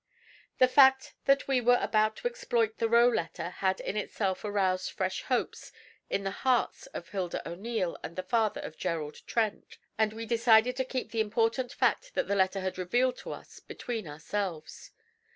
[0.57, 4.89] The fact that we were about to exploit the Roe letter had in itself aroused
[4.89, 5.71] fresh hopes
[6.09, 10.75] in the hearts of Hilda O'Neil and the father of Gerald Trent, and we decided
[10.77, 14.89] to keep the important fact that the letter had revealed to us between ourselves.